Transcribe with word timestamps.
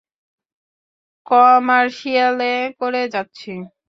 কমার্শিয়ালে 1.25 2.51
করে 2.79 3.01
যাচ্ছি! 3.13 3.51